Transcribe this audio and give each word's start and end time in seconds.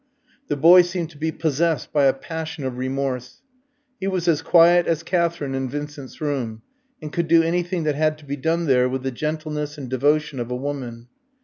The 0.47 0.55
boy 0.55 0.81
seemed 0.81 1.11
to 1.11 1.17
be 1.19 1.31
possessed 1.31 1.93
by 1.93 2.05
a 2.05 2.13
passion 2.13 2.63
of 2.63 2.79
remorse. 2.79 3.43
He 3.99 4.07
was 4.07 4.27
as 4.27 4.41
quiet 4.41 4.87
as 4.87 5.03
Katherine 5.03 5.53
in 5.53 5.69
Vincent's 5.69 6.19
room, 6.19 6.63
and 7.03 7.13
could 7.13 7.27
do 7.27 7.43
anything 7.43 7.83
that 7.83 7.93
had 7.93 8.17
to 8.17 8.25
be 8.25 8.35
done 8.35 8.65
there 8.65 8.89
with 8.89 9.03
the 9.03 9.11
gentleness 9.11 9.77
and 9.77 9.89
devotion 9.91 10.39
of 10.39 10.49
a 10.49 10.55
woman. 10.55 11.07